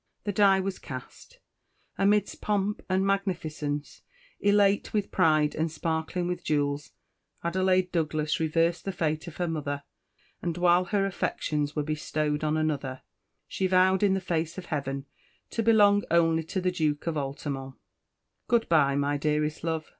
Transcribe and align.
The 0.23 0.31
die 0.31 0.59
was 0.59 0.79
cast. 0.79 1.37
Amidst 1.95 2.41
pomp 2.41 2.81
and 2.89 3.05
magnificence, 3.05 4.01
elate 4.39 4.93
with 4.93 5.11
pride, 5.11 5.53
and 5.53 5.71
sparkling 5.71 6.25
with 6.27 6.43
jewels, 6.43 6.89
Adelaide 7.43 7.91
Douglas 7.91 8.39
reversed 8.39 8.85
the 8.85 8.91
fate 8.91 9.27
of 9.27 9.37
her 9.37 9.47
mother; 9.47 9.83
and 10.41 10.57
while 10.57 10.85
her 10.85 11.05
affections 11.05 11.75
were 11.75 11.83
bestowed 11.83 12.43
on 12.43 12.57
another, 12.57 13.03
she 13.47 13.67
vowed, 13.67 14.01
in 14.01 14.15
the 14.15 14.19
face 14.21 14.57
of 14.57 14.65
heaven, 14.65 15.05
to 15.51 15.61
belong 15.61 16.03
only 16.09 16.41
to 16.45 16.59
the 16.59 16.71
Duke 16.71 17.05
of 17.05 17.15
Altamont! 17.15 17.75
"Good 18.47 18.67
bye, 18.67 18.95
my 18.95 19.17
dearest 19.17 19.63
love!" 19.63 19.87